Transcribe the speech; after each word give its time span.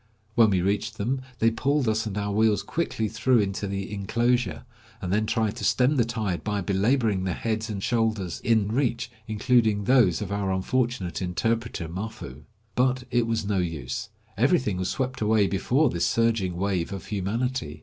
When 0.33 0.49
we 0.49 0.63
reached 0.63 0.97
them, 0.97 1.21
they 1.37 1.51
pulled 1.51 1.87
us 1.87 2.07
and 2.07 2.17
our 2.17 2.31
wheels 2.31 2.63
quickly 2.63 3.07
through 3.07 3.37
into 3.37 3.67
the 3.67 3.93
inclosure, 3.93 4.65
and 4.99 5.13
then 5.13 5.27
tried 5.27 5.55
to 5.57 5.63
stem 5.63 5.95
the 5.97 6.03
tide 6.05 6.43
by 6.43 6.61
belaboring 6.61 7.23
the 7.23 7.33
heads 7.33 7.69
and 7.69 7.83
shoulders 7.83 8.41
in 8.43 8.69
reach, 8.69 9.11
including 9.27 9.83
those 9.83 10.19
of 10.19 10.31
our 10.31 10.51
unfortunate 10.51 11.21
interpreter, 11.21 11.87
Mafoo. 11.87 12.45
But 12.73 13.03
it 13.11 13.27
was 13.27 13.45
no 13.45 13.59
use. 13.59 14.09
Everything 14.39 14.77
was 14.77 14.89
swept 14.89 15.21
away 15.21 15.45
before 15.45 15.91
this 15.91 16.07
surging 16.07 16.55
wave 16.57 16.91
of 16.91 17.05
humanity. 17.05 17.79